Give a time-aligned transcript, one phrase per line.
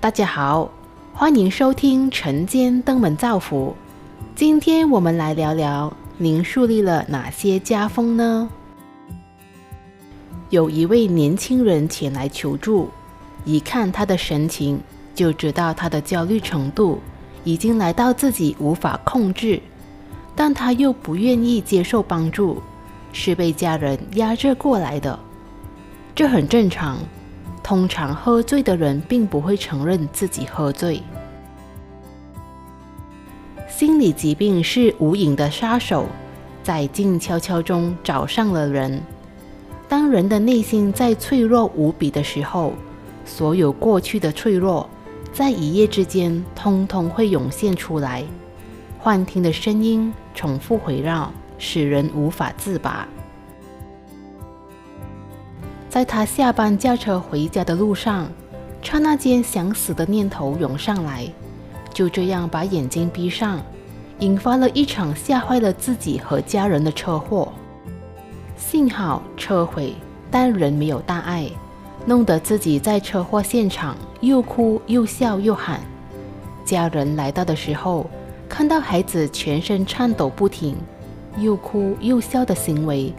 [0.00, 0.70] 大家好，
[1.12, 3.76] 欢迎收听晨间登门造福。
[4.34, 8.48] 今天我们来聊聊，您树立了哪些家风呢？
[10.48, 12.88] 有一位年轻人前来求助，
[13.44, 14.80] 一看他的神情，
[15.14, 16.98] 就知道他的焦虑程度
[17.44, 19.60] 已经来到自己无法控制，
[20.34, 22.62] 但他又不愿意接受帮助，
[23.12, 25.20] 是被家人压着过来的。
[26.14, 26.96] 这很正常。
[27.62, 31.02] 通常喝醉的人并不会承认自己喝醉。
[33.68, 36.06] 心理疾病是无影的杀手，
[36.62, 39.00] 在静悄悄中找上了人。
[39.88, 42.74] 当人的内心在脆弱无比的时候，
[43.24, 44.88] 所有过去的脆弱，
[45.32, 48.24] 在一夜之间通通会涌现出来，
[48.98, 53.08] 幻听的声音重复回绕，使人无法自拔。
[55.90, 58.30] 在他下班驾车回家的路上，
[58.80, 61.26] 刹那间想死的念头涌上来，
[61.92, 63.60] 就这样把眼睛闭上，
[64.20, 67.52] 引发了一场吓坏了自己和家人的车祸。
[68.56, 69.92] 幸好车毁，
[70.30, 71.50] 但人没有大碍，
[72.06, 75.80] 弄得自己在车祸现场又哭又笑又喊。
[76.64, 78.08] 家人来到的时候，
[78.48, 80.76] 看到孩子全身颤抖不停，
[81.38, 83.12] 又哭又笑的行为。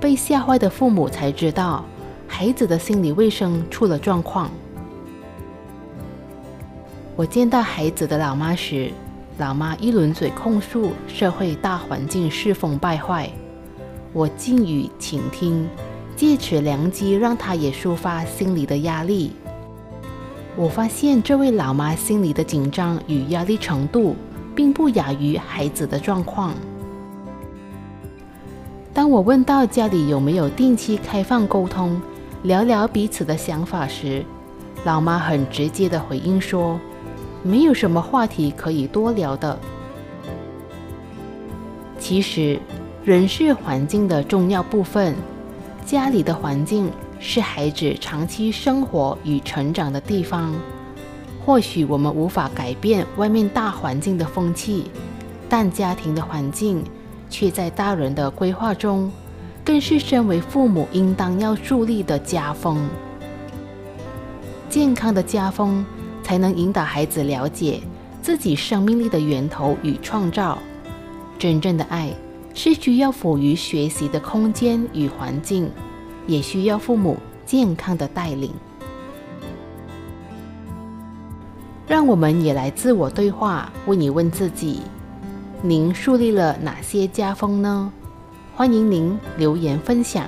[0.00, 1.84] 被吓坏的父母才知道，
[2.26, 4.50] 孩子的心理卫生出了状况。
[7.16, 8.92] 我见到孩子的老妈时，
[9.38, 13.28] 老妈一轮嘴控诉社会大环境世风败坏，
[14.12, 15.68] 我静语倾听，
[16.14, 19.32] 借此良机让她也抒发心里的压力。
[20.54, 24.14] 我发现这位老妈心里的紧张与压力程度，
[24.54, 26.54] 并不亚于孩子的状况。
[28.98, 32.02] 当我问到家里有没有定期开放沟通，
[32.42, 34.24] 聊聊彼此的想法时，
[34.84, 36.80] 老妈很直接的回应说
[37.44, 39.56] ：“没有什么话题可以多聊的。”
[42.00, 42.58] 其实，
[43.04, 45.14] 人是环境的重要部分，
[45.86, 46.90] 家里的环境
[47.20, 50.52] 是孩子长期生活与成长的地方。
[51.46, 54.90] 或许我们无法改变外面大环境的风气，
[55.48, 56.82] 但家庭的环境。
[57.28, 59.10] 却在大人的规划中，
[59.64, 62.88] 更是身为父母应当要树立的家风。
[64.68, 65.84] 健康的家风，
[66.22, 67.80] 才能引导孩子了解
[68.20, 70.58] 自己生命力的源头与创造。
[71.38, 72.12] 真正的爱，
[72.52, 75.70] 是需要赋予学习的空间与环境，
[76.26, 77.16] 也需要父母
[77.46, 78.52] 健康的带领。
[81.86, 84.82] 让我们也来自我对话，问一问自己。
[85.60, 87.92] 您树立了哪些家风呢？
[88.54, 90.24] 欢迎您留言分享。